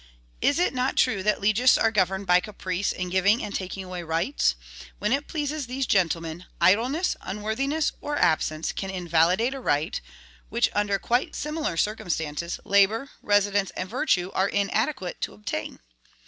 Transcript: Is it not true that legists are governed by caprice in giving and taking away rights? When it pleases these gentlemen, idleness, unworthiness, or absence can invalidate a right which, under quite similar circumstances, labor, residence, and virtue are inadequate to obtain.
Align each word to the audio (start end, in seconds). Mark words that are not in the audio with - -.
Is 0.41 0.57
it 0.57 0.73
not 0.73 0.95
true 0.95 1.21
that 1.21 1.37
legists 1.39 1.79
are 1.79 1.91
governed 1.91 2.25
by 2.25 2.39
caprice 2.39 2.91
in 2.91 3.11
giving 3.11 3.43
and 3.43 3.53
taking 3.53 3.83
away 3.83 4.01
rights? 4.01 4.55
When 4.97 5.11
it 5.13 5.27
pleases 5.27 5.67
these 5.67 5.85
gentlemen, 5.85 6.45
idleness, 6.59 7.15
unworthiness, 7.21 7.91
or 8.01 8.17
absence 8.17 8.71
can 8.71 8.89
invalidate 8.89 9.53
a 9.53 9.59
right 9.59 10.01
which, 10.49 10.71
under 10.73 10.97
quite 10.97 11.35
similar 11.35 11.77
circumstances, 11.77 12.59
labor, 12.65 13.11
residence, 13.21 13.69
and 13.77 13.87
virtue 13.87 14.31
are 14.33 14.49
inadequate 14.49 15.21
to 15.21 15.33
obtain. 15.35 15.77